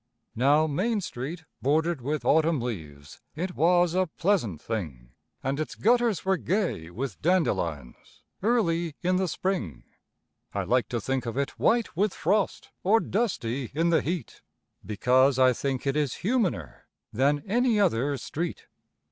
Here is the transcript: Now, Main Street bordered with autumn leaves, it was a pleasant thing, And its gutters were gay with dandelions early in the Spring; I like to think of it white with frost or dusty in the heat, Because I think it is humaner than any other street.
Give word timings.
Now, 0.35 0.65
Main 0.65 0.99
Street 0.99 1.43
bordered 1.61 2.01
with 2.01 2.25
autumn 2.25 2.59
leaves, 2.59 3.21
it 3.35 3.53
was 3.55 3.93
a 3.93 4.07
pleasant 4.07 4.59
thing, 4.59 5.11
And 5.43 5.59
its 5.59 5.75
gutters 5.75 6.25
were 6.25 6.37
gay 6.37 6.89
with 6.89 7.21
dandelions 7.21 8.23
early 8.41 8.95
in 9.03 9.17
the 9.17 9.27
Spring; 9.27 9.83
I 10.55 10.63
like 10.63 10.87
to 10.89 10.99
think 10.99 11.27
of 11.27 11.37
it 11.37 11.51
white 11.59 11.95
with 11.95 12.15
frost 12.15 12.71
or 12.81 12.99
dusty 12.99 13.69
in 13.75 13.91
the 13.91 14.01
heat, 14.01 14.41
Because 14.83 15.37
I 15.37 15.53
think 15.53 15.85
it 15.85 15.95
is 15.95 16.23
humaner 16.23 16.87
than 17.13 17.43
any 17.45 17.79
other 17.79 18.17
street. 18.17 18.65